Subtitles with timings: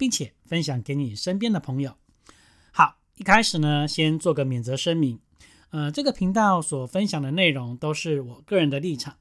[0.00, 1.94] 并且分享给你身边的朋友。
[2.72, 5.20] 好，一开始呢，先做个免责声明。
[5.68, 9.16] 呃，这个频道所分享的内容都是我个人的立场，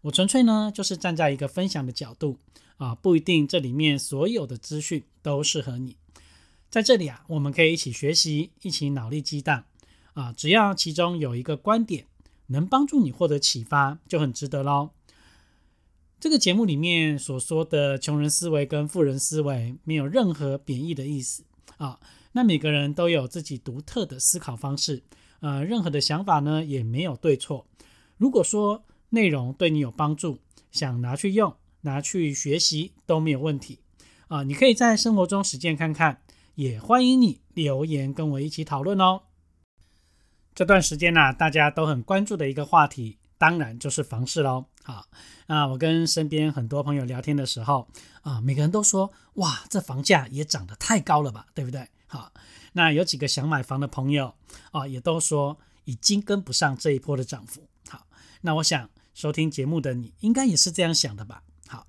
[0.00, 2.38] 我纯粹呢就是站在一个分享的角度
[2.78, 5.96] 啊，不一定这里面所有的资讯都适合你。
[6.68, 9.62] 在这里啊，我们可以一起学习，一起脑力激荡
[10.14, 12.06] 啊，只要其中有一个观点
[12.48, 14.90] 能帮助你获得启发，就很值得喽。
[16.26, 21.44] 这个节目里面所说的穷人思维跟富人思维没有任何贬义的意思
[21.76, 22.00] 啊。
[22.32, 25.04] 那每个人都有自己独特的思考方式，
[25.38, 27.68] 呃，任何的想法呢也没有对错。
[28.16, 30.40] 如果说内容对你有帮助，
[30.72, 33.78] 想拿去用、拿去学习都没有问题
[34.26, 34.42] 啊。
[34.42, 36.22] 你可以在生活中实践看看，
[36.56, 39.22] 也欢迎你留言跟我一起讨论哦。
[40.56, 43.18] 这段时间呢，大家都很关注的一个话题。
[43.38, 45.06] 当然就是房市喽，好，
[45.46, 47.86] 那我跟身边很多朋友聊天的时候
[48.22, 51.88] 啊，每个人都说哇，这房价也涨得太高了吧，对不对？
[52.06, 52.32] 好，
[52.72, 54.34] 那有几个想买房的朋友
[54.70, 57.68] 啊，也都说已经跟不上这一波的涨幅。
[57.88, 58.06] 好，
[58.40, 61.42] 那我想收听节目的你应该也是这样想的吧？
[61.68, 61.86] 好，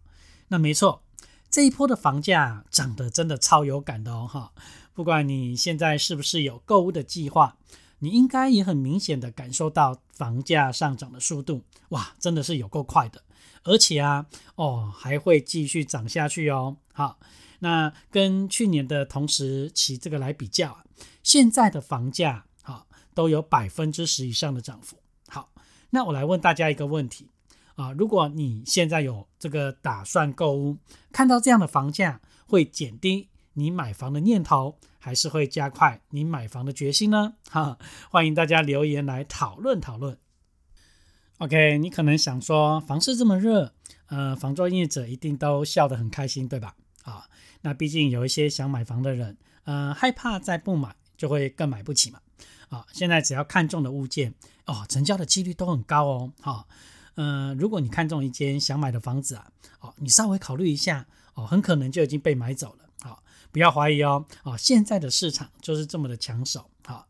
[0.49, 1.03] 那没错，
[1.49, 4.51] 这一波的房价涨得真的超有感的哦，哈，
[4.93, 7.55] 不管你现在是不是有购物的计划。
[7.99, 13.23] 你应该也很明显的感受到房价上涨的速度，哇，真的是有够快的，
[13.63, 16.77] 而且啊，哦，还会继续涨下去哦。
[16.93, 17.19] 好，
[17.59, 20.83] 那跟去年的同时期这个来比较啊，
[21.23, 24.97] 现在的房价好都有百分之十以上的涨幅。
[25.27, 25.49] 好，
[25.89, 27.29] 那我来问大家一个问题
[27.75, 30.77] 啊，如果你现在有这个打算购物，
[31.11, 34.77] 看到这样的房价，会减低你买房的念头？
[35.07, 37.35] 还是会加快你买房的决心呢？
[37.49, 37.79] 哈，
[38.11, 40.17] 欢迎大家留言来讨论讨论。
[41.37, 43.71] OK，你可能想说，房市这么热，
[44.07, 46.75] 呃，房作业者一定都笑得很开心，对吧？
[47.03, 47.29] 啊，
[47.61, 52.19] 那毕竟有一些想买房的人，呃，害怕再不买就会更买不起嘛。
[52.67, 54.33] 啊，现在只要看中的物件，
[54.65, 56.33] 哦，成交的几率都很高哦。
[56.41, 56.67] 哈，
[57.15, 59.47] 呃，如果你看中一间想买的房子啊，
[59.79, 62.86] 哦，你稍微考虑一下，哦，很可能就已经被买走了。
[63.51, 67.07] 不要怀疑哦，啊，现在的市场就是这么的抢手，好，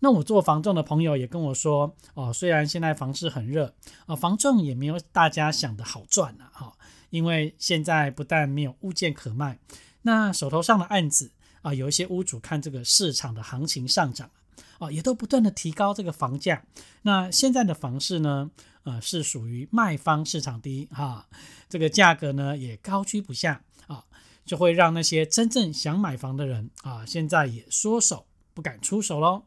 [0.00, 3.74] 那我做房仲的朋友也跟我说，哦，虽然现在房市很热，
[4.06, 6.76] 啊，房仲也没有大家想的好赚呐，哈，
[7.10, 9.58] 因为现在不但没有物件可卖，
[10.02, 11.30] 那手头上的案子
[11.62, 14.30] 啊，有一些屋主看这个市场的行情上涨，
[14.78, 16.64] 啊，也都不断的提高这个房价，
[17.02, 18.50] 那现在的房市呢，
[18.82, 21.26] 呃，是属于卖方市场低，哈，
[21.68, 23.62] 这个价格呢也高居不下。
[24.44, 29.44] 就会让那些真正想买房的人啊，现在也缩手不敢出手喽。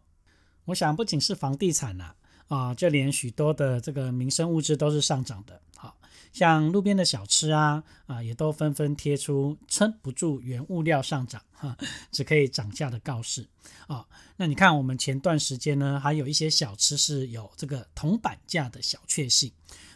[0.66, 2.16] 我想不仅是房地产呐，
[2.48, 5.62] 啊，就连许多的这个民生物资都是上涨的。
[5.78, 5.98] 好
[6.34, 11.78] 像路边的小吃啊，啊，也都纷纷贴出撑不住原物料上涨， 哈，
[12.12, 13.48] 只可以涨价的告示。
[13.88, 14.08] 啊，
[14.38, 19.52] 那你看我们前段时间呢，还有一些小吃是有这个铜板价的小确幸，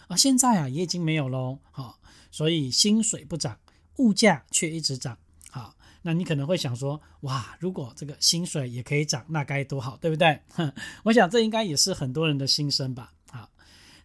[0.08, 1.60] 啊，现在啊也已经没有喽。
[1.72, 2.00] 好，
[2.32, 3.58] 所以薪水不涨。
[4.00, 5.18] 物价却一直涨，
[5.52, 10.42] 好，那你可能会想说，哇，如果这个薪水也可以涨，那该多好，对不对？
[10.54, 10.74] 哼
[11.06, 13.12] 我想这应该也是很多人的心声吧。
[13.30, 13.50] 好，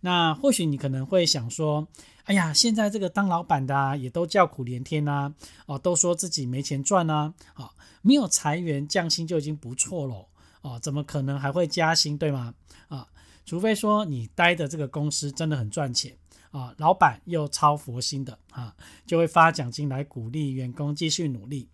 [0.00, 1.86] 那或许你可能会想说，
[2.24, 5.32] 哎呀，现在这个当老板的也都叫苦连天呐，
[5.66, 10.26] 哦，都说自己没钱赚呐，好，没有裁员降薪就已经不错了，
[10.62, 12.54] 哦，怎么可能还会加薪，对吗？
[12.88, 13.06] 啊，
[13.46, 16.16] 除非说你待的这个公司真的很赚钱。
[16.54, 21.68] 啊，老板又超佛心的啊，就会发奖金来鼓励员工继续努力。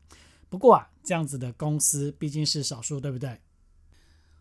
[0.49, 3.39] 不过啊，这样子的公司毕竟是少数，对不对？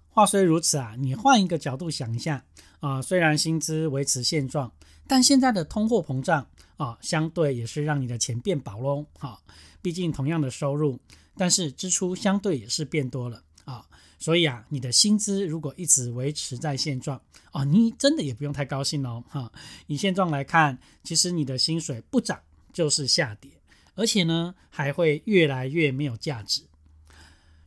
[0.07, 2.45] 话虽如此啊，你换一个角度想一下
[2.79, 4.71] 啊，虽然薪资维持现状，
[5.07, 6.47] 但现在的通货膨胀
[6.77, 9.05] 啊，相对也是让你的钱变薄喽。
[9.19, 9.41] 哈，
[9.81, 10.97] 毕竟同样的收入，
[11.35, 13.85] 但是支出相对也是变多了啊。
[14.21, 17.21] 所以啊，你的薪资如果一直维持在现状
[17.53, 19.49] 哦，你真的也不用太高兴哦，哈。
[19.87, 22.37] 以现状来看，其实你的薪水不涨
[22.73, 23.49] 就是下跌，
[23.95, 26.63] 而且呢还会越来越没有价值。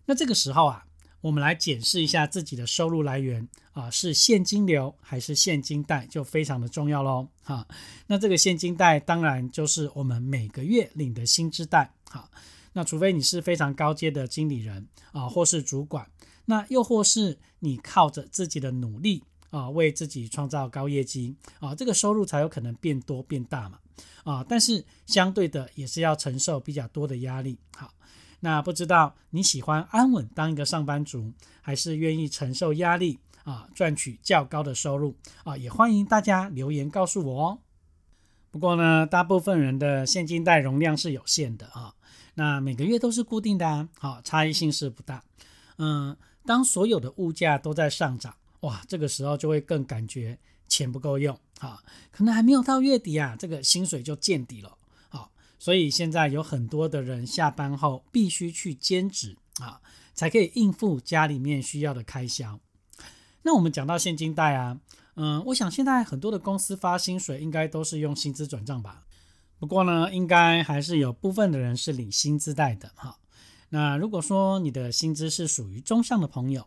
[0.05, 0.85] 那这个时候啊，
[1.23, 7.67] 我们来检视一下自己的收入来源啊，是现金流还是现金贷，就非常的重要喽，哈。
[8.09, 12.29] 那这个现金贷当然就是我们每个月领的薪资贷，好。
[12.75, 16.11] 那除非你是非常高阶的经理人啊，或是主管，
[16.47, 23.79] 那又或是你靠着自己的努力啊，为自己创造高业绩啊，这个收入才有可能变多变大嘛
[24.25, 24.45] 啊。
[24.49, 27.59] 但是相对的也是要承受比较多的压力。
[27.77, 27.93] 好，
[28.41, 35.15] 那不知道你喜欢安稳当一个上班族，还是愿意承受压力啊，赚取较高的收入
[35.45, 35.57] 啊？
[35.57, 37.59] 也欢迎大家留言告诉我哦。
[38.53, 41.95] 不过呢，大部分人的现金贷容量是有限的啊。
[42.35, 45.25] 那每个月都是固定的啊，好，差异性是不大。
[45.79, 46.15] 嗯，
[46.45, 50.39] 当所有的物价都在上涨，哇，这个时候就会更感觉
[50.69, 51.83] 钱不够用啊。
[52.11, 54.77] 可能还没有到月底啊，这个薪水就见底了。
[55.09, 59.81] 好，所以现在有很多的人下班后必须去兼职啊，
[60.13, 62.61] 才可以应付家里面需要的开销。
[63.45, 64.79] 那我们讲到现金贷啊。
[65.15, 69.05] 嗯，我想现在很多的公司发薪水应该都是用薪资转账吧。
[69.59, 73.19] 不过呢，应该还是有部分的人是领薪资袋的哈。
[73.69, 76.67] 那如果说你的薪资是属于中上的朋友，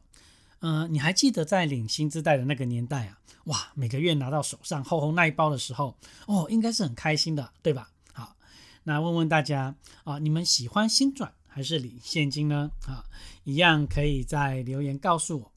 [0.59, 3.19] 嗯，你还记得在领薪资袋的那个年代啊？
[3.45, 7.91] 哇，每个月拿到手上厚厚那一包的时候，哦，应该是很开心的，对吧？
[8.13, 8.35] 好，
[8.83, 12.71] 那问问大家啊，你们喜欢新转还是领现金呢？
[12.87, 13.05] 啊，
[13.43, 15.51] 一样可以在留言告诉我。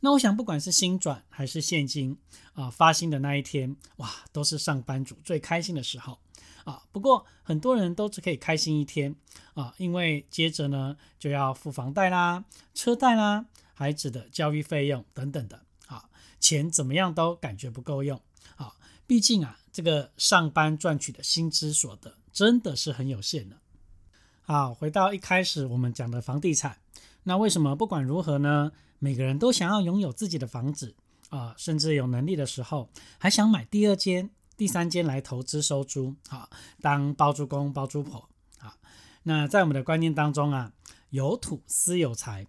[0.00, 2.16] 那我想，不管是新转还是现金
[2.52, 6.20] 啊，发薪的那一天，哇，都是上班族最开心的时候
[6.64, 6.82] 啊。
[6.92, 9.16] 不过，很多人都只可以开心一天
[9.54, 16.08] 啊，因为接着呢就要付房贷啦、车贷啦、孩子的教育费用等等的啊，
[16.38, 18.20] 钱怎么样都感觉不够用
[18.54, 18.74] 啊。
[19.04, 23.56] 毕竟啊，这个上班赚取的薪资所得真的是很有限的。
[24.42, 26.78] 好，回到一开始我们讲的房地产，
[27.24, 28.70] 那为什么不管如何呢？
[28.98, 30.94] 每个人都想要拥有自己的房子
[31.30, 36.48] 啊，甚至有能力的时候，还想买第二间、第三间来投资收租啊，
[36.80, 38.28] 当包租公、包租婆
[38.58, 38.76] 啊。
[39.22, 40.72] 那在我们的观念当中啊，
[41.10, 42.46] 有土私有财，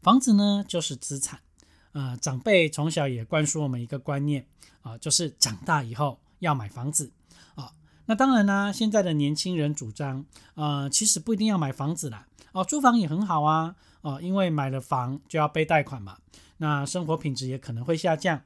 [0.00, 1.40] 房子呢就是资产
[1.92, 2.16] 啊。
[2.16, 4.46] 长辈从小也灌输我们一个观念
[4.82, 7.12] 啊，就是长大以后要买房子
[7.56, 7.72] 啊。
[8.06, 10.24] 那当然呢，现在的年轻人主张
[10.54, 13.76] 啊，其实不一定要买房子啦，哦，租房也很好啊。
[14.02, 16.18] 哦，因为买了房就要背贷款嘛，
[16.56, 18.42] 那生活品质也可能会下降。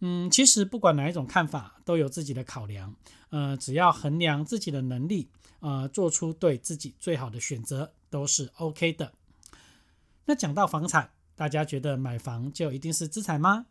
[0.00, 2.94] 嗯，其实不管哪一种看法，都有自己的考量。
[3.28, 5.28] 呃，只要衡量自己的能力，
[5.60, 9.12] 呃，做出对自己最好的选择，都是 OK 的。
[10.24, 13.66] 那讲到房产，大家觉得买房就一定是资产吗？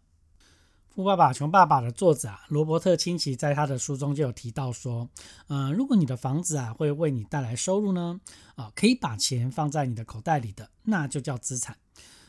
[0.95, 5.07] 富爸爸穷爸爸的作者啊，罗伯特清崎在他的书中就有提到说，
[5.47, 8.19] 嗯，如果你的房子啊会为你带来收入呢，
[8.55, 11.77] 啊，可以把钱放在你的口袋里的，那就叫资产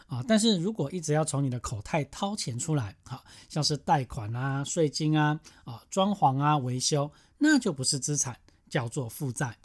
[0.06, 0.22] 啊。
[0.28, 8.36] 但是如果一直要从你的口袋掏钱出来，啊，像是贷款啊、税金啊、啊装潢啊、维修，那就不是资产，
[8.68, 9.56] 叫做负债。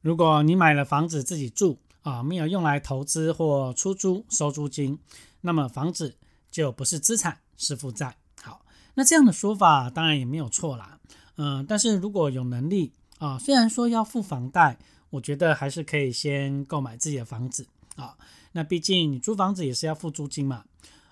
[0.00, 4.98] 如果你买了房子自己住啊，没有用来投资或出租收租金，
[5.42, 6.16] 那么房子
[6.50, 7.41] 就不是资产。
[7.56, 8.64] 是负债，好，
[8.94, 10.98] 那这样的说法当然也没有错啦，
[11.36, 14.78] 嗯，但是如果有能力啊，虽然说要付房贷，
[15.10, 17.66] 我觉得还是可以先购买自己的房子
[17.96, 18.16] 啊。
[18.52, 20.64] 那毕竟你租房子也是要付租金嘛，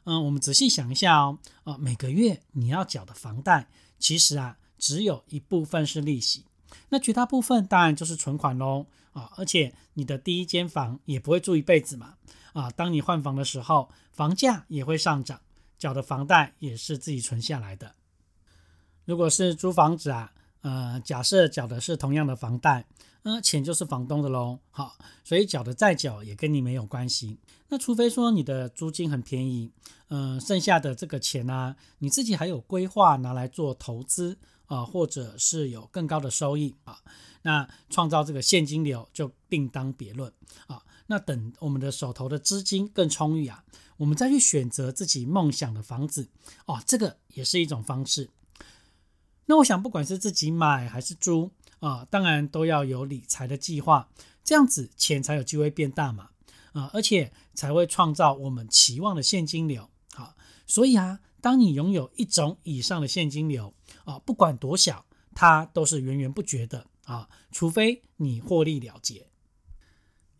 [0.04, 6.44] 嗯，我们仔细想一下哦，啊，每个月你要缴的房贷，其实啊，只有一部分是利息，
[6.90, 12.14] 那绝大部分当然就是存款喽，啊，而且你的第一间房也不会住一辈子嘛，
[12.52, 15.40] 啊，当你换房的时候，房价也会上涨。
[15.80, 17.94] 缴的房贷也是自己存下来的。
[19.06, 22.86] 如果是租房子啊，呃，假设缴的是同样的房贷，
[23.22, 24.58] 呃，钱就是房东的喽。
[24.70, 27.40] 好，所以缴的再缴也跟你没有关系。
[27.68, 29.72] 那除非说你的租金很便宜，
[30.08, 36.98] 嗯，剩下的这个钱呢，你自己还有规划拿来做投资啊，或者是有更高的收益啊，
[37.40, 40.30] 那创造这个现金流就另当别论
[40.66, 40.82] 啊。
[41.06, 43.64] 那等我们的手头的资金更充裕啊。
[44.00, 46.30] 我们再去选择自己梦想的房子
[46.64, 48.30] 哦，这个也是一种方式。
[49.44, 54.08] 那我想，不管是自己买还是租啊，当然都要有理财的计划，
[54.42, 56.30] 这样子钱才有机会变大嘛
[56.72, 59.90] 啊，而且才会创造我们期望的现金流。
[60.14, 60.34] 好，
[60.66, 65.04] 所以啊，当你拥有一种以上的现金流啊，不管多小，
[65.34, 69.26] 它都是源源不绝的啊，除非你获利了结。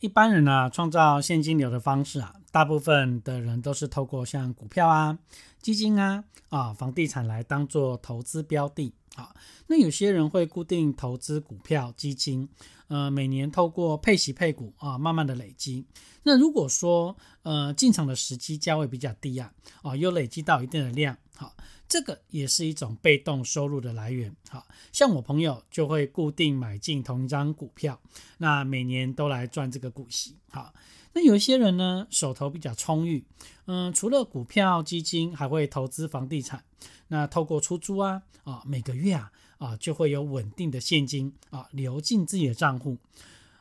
[0.00, 5.18] 一般人呢，创造现金流的方式啊，大部分的人都是透过像股票啊、
[5.60, 9.34] 基金啊、啊房地产来当做投资标的啊。
[9.66, 12.48] 那有些人会固定投资股票、基金，
[12.88, 15.84] 呃，每年透过配息配股啊，慢慢的累积。
[16.22, 19.52] 那如果说呃进场的时机价位比较低啊，
[19.82, 21.56] 啊，又累积到一定的量，好，
[21.88, 24.36] 这个也是一种被动收入的来源。
[24.50, 27.98] 好，像我朋友就会固定买进同一张股票，
[28.36, 30.36] 那每年都来赚这个股息。
[30.50, 30.74] 好，
[31.14, 33.24] 那有一些人呢，手头比较充裕，
[33.64, 36.62] 嗯，除了股票基金，还会投资房地产。
[37.08, 42.98] 那透过出租啊，啊，每个月啊，啊，就会有稳定的现金啊流进自己的账户。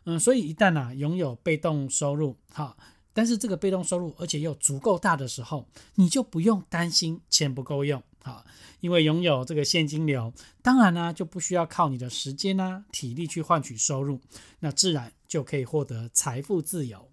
[0.04, 2.76] 嗯，所以一旦啊拥有被动收入，哈，
[3.20, 8.46] 但是这个被动收入而且又足够大的时候，你就不用担心钱不够用，啊，
[8.80, 14.22] 因为拥有这个现金流，当然呢就不需要靠你的时间啊体力去换取收入，
[14.62, 17.10] 那自然就可以获得财富自由。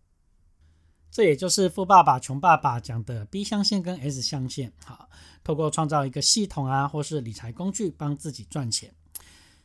[1.10, 5.08] 这也就是富爸爸穷爸爸讲的 B 象限跟 S 象限，好，
[5.42, 8.94] 透过创造一个系统啊，或是理财工具帮自己赚钱。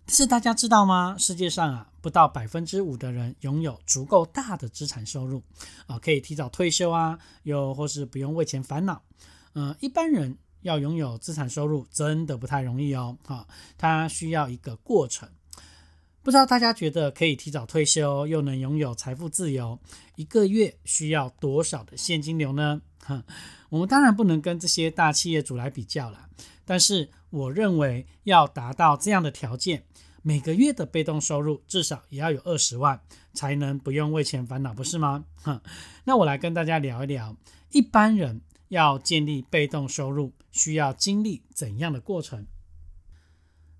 [0.06, 1.16] 但是大家知道吗？
[1.18, 5.42] 世界上啊，不到百分之五的人拥有足够大的资产收入
[5.88, 9.02] 啊，可以提早退休啊，又或是不用为钱烦恼。
[9.54, 15.30] 嗯，一般人要拥有资产收入真的不太容易哦，啊，它需要一个过程。
[16.24, 19.80] 不知道大家觉得可以提早退休又能拥有财富自由，
[20.16, 22.82] 一个月需要多少的现金流呢？
[23.06, 23.24] 哼，
[23.70, 26.28] 我们当然不能跟这些大企业主来比较了。
[26.64, 29.86] 但是我认为要达到这样的条件，
[30.22, 33.02] 每个月的被动收入至少也要有二十万，
[33.34, 35.26] 才能不用为钱烦恼，不是吗？
[35.42, 35.60] 哼，
[36.06, 37.36] 那我来跟大家聊一聊，
[37.72, 42.46] 一般人要建立被动收入需要经历怎样的过程？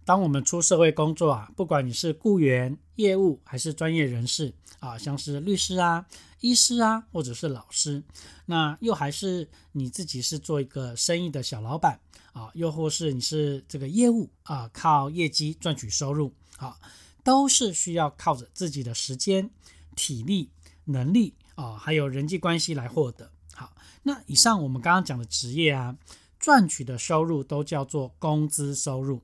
[0.04, 6.08] 当我们出社会工作啊，不管你是雇员、业务还是专业人士啊，像是律师啊、
[6.40, 8.04] 医师啊，或者是老师，
[8.48, 12.00] 那又还是你自己是做一个生意的小老板
[12.34, 16.78] 啊，又或是你是这个业务啊，靠业绩赚取收入啊，
[17.24, 19.50] 都是需要靠着自己的时间、
[19.96, 20.50] 体力、
[20.86, 23.32] 能力啊，还有人际关系来获得。
[23.54, 23.74] 好，
[24.04, 25.98] 那以上我们刚刚讲的职业啊，
[26.40, 29.22] 赚取的收入都叫做工资收入。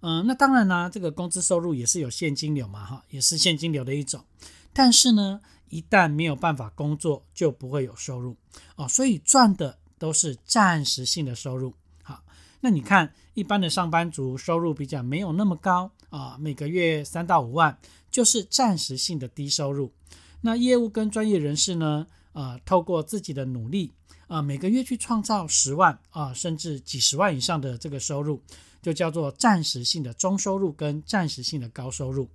[0.00, 4.24] 嗯，那当然啦，这个工资收入也是有现金流嘛，哈，也是现金流的一种。
[4.72, 8.36] 但是呢，一旦没有办法工作，就不会有收入
[8.76, 8.86] 哦。
[8.86, 11.74] 所以赚的都是暂时性的收入。
[12.66, 17.78] 那你看，一般的上班族收入比较没有那么高啊，每个月三到五万
[18.10, 19.92] 就是暂时性的低收入。
[20.40, 23.92] 那业务跟专业人士呢，啊，透过自己的努力
[24.26, 28.42] 啊，每个月去创造十万啊，甚至几十万以上的这个收入。
[28.82, 32.28] 就叫做暂时性的中收入跟暂时性的高收入。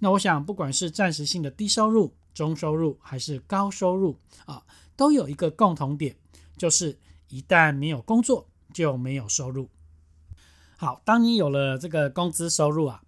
[0.00, 4.60] 那我想，不管是暂时性的低收入、中收入还是高收入啊，
[4.96, 6.16] 都有一个共同点，
[6.56, 9.68] 就是一旦没有工作就没有收入。
[10.76, 13.02] 好，当你有了这个工资收入啊，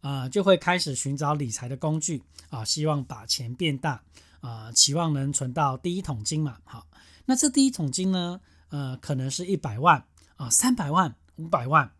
[0.00, 4.02] 啊，就会开始寻找理财的工具啊，希望把钱变大
[4.40, 6.58] 啊，期望能存到第一桶金嘛。
[6.64, 6.86] 好，
[7.24, 10.04] 那这第一桶金呢，呃，可能是一百万
[10.36, 11.90] 啊，三百万、五百万。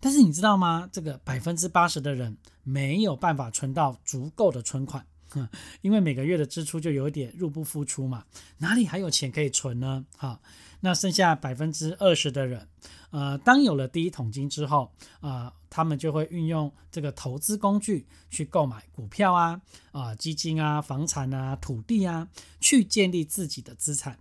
[0.00, 0.88] 但是你知道吗？
[0.92, 5.48] 这个百分之八十的人没有办法存到足够的存款，哼
[5.82, 8.24] 因为每个月的支出就有点入不敷出嘛，
[8.58, 10.04] 哪里还有钱可以存呢？
[10.16, 10.40] 哈，
[10.80, 12.68] 那剩下百分之二十的人，
[13.10, 19.60] 呃，当有了第一桶金之后，啊，他们就会运用这个投资工具去购买股票啊、
[19.92, 22.28] 啊基金啊、房产啊、土地啊，
[22.60, 24.18] 去建立自己的资产。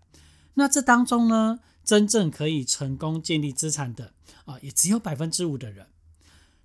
[0.55, 1.59] 那这当中呢？
[1.83, 4.11] 真正可以成功建立资产的
[4.43, 5.87] 啊，也只有百分之五的人。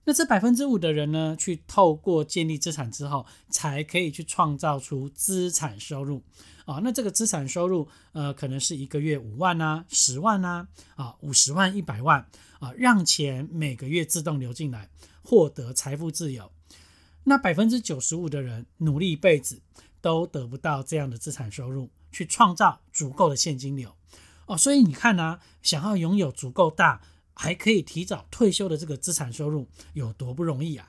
[0.04, 6.24] 那这百分之五的人呢，去透过建立资产之后，才可以去创造出资产收入
[6.64, 6.80] 啊。
[6.82, 10.66] 那这个资产收入，呃，可能是一个月五万啊、十万啊、
[10.96, 12.26] 啊五十万、一百万
[12.58, 14.90] 啊，让钱每个月自动流进来，
[15.22, 16.50] 获得财富自由。
[17.24, 19.62] 那百分之九十五的人努力一辈子
[20.00, 23.94] 都得不到这样的资产收入，去创造足够的现金流。
[24.46, 27.00] 哦，所以你看呢，想要拥有足够大，
[27.34, 30.88] 还可以提早退休的这个资产收入有多不容易啊！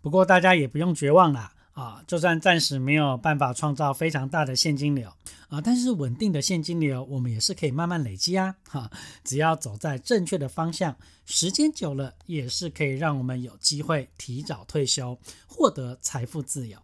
[0.00, 5.10] 不过大家也不用绝望啦，啊，就算暂时没有办法创造非常大的现金流
[5.48, 8.90] 啊，但是稳定的现金流我们也是可以慢慢累积啊，哈，
[9.24, 16.78] 只要走在正确的方向，时间久了也是可以让我们有机会提早退休，获得财富自由。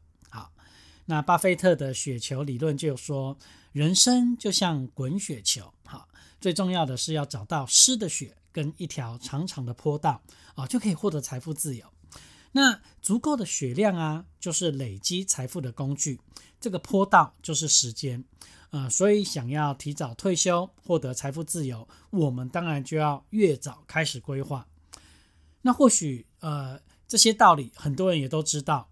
[1.10, 3.36] 那巴菲特的雪球理论就说。
[3.72, 6.08] 人生就像滚雪球，哈，
[6.40, 10.20] 最重要的是要找到湿的雪跟一条长长的坡道
[10.56, 11.86] 啊，就可以获得财富自由。
[12.50, 16.20] 那足够的血量啊，就是累积财富的工具。
[16.60, 18.24] 这个坡道就是时间，
[18.70, 24.66] 呃，所以想要提早退休，获得财富自由，我们当然就要越早开始规划。
[25.62, 28.88] 那或许呃这些道理很多人也都知道。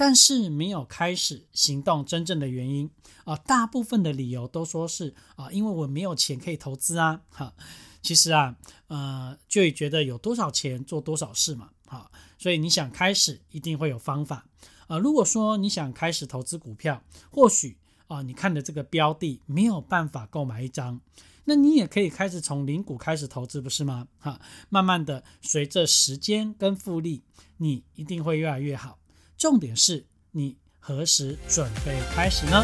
[0.00, 2.88] 但是没有开始行动，真正的原因
[3.24, 7.52] 啊，大部分的理由都说是啊，因为我没有钱可以投资啊，哈，
[8.00, 14.46] 其实啊，呃，就会觉得有多少钱做多少事嘛，好，所以你想开始一定会有方法
[14.86, 14.96] 啊。
[14.96, 17.76] 如果说你想开始投资股票，或许
[18.06, 20.98] 啊，你看的这个标的没有办法购买一张，
[21.44, 24.08] 那你也可以开始从零股开始投资，不是吗？
[24.18, 24.40] 哈，
[24.70, 27.22] 慢慢的随着时间跟复利，
[27.58, 28.96] 你一定会越来越好。
[29.40, 32.62] 重点是你何时准备开始呢？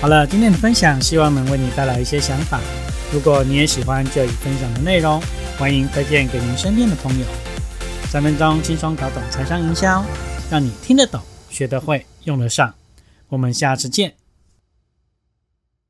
[0.00, 2.58] 好了，今天的分享希望能为你带来一些想法。
[3.12, 5.20] 如果你也喜欢这里分享的内容，
[5.58, 7.26] 欢迎推荐给您身边的朋友。
[8.08, 10.02] 三分钟轻松搞懂财商营销，
[10.50, 12.74] 让你听得懂、学得会、用得上。
[13.28, 14.14] 我们下次见。